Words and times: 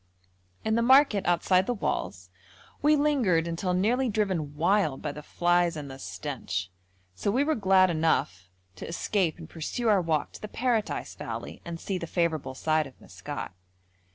In 0.65 0.73
the 0.73 0.81
market 0.81 1.23
outside 1.27 1.67
the 1.67 1.75
walls 1.75 2.31
we 2.81 2.95
lingered 2.95 3.47
until 3.47 3.75
nearly 3.75 4.09
driven 4.09 4.55
wild 4.55 4.99
by 5.03 5.11
the 5.11 5.21
flies 5.21 5.77
and 5.77 5.91
the 5.91 5.99
stench, 5.99 6.71
so 7.13 7.29
we 7.29 7.43
were 7.43 7.53
glad 7.53 7.91
enough 7.91 8.49
to 8.77 8.87
escape 8.87 9.37
and 9.37 9.47
pursue 9.47 9.89
our 9.89 10.01
walk 10.01 10.31
to 10.31 10.41
the 10.41 10.47
Paradise 10.47 11.13
valley 11.13 11.61
and 11.63 11.79
see 11.79 11.99
the 11.99 12.07
favourable 12.07 12.55
side 12.55 12.87
of 12.87 12.99
Maskat. 12.99 13.51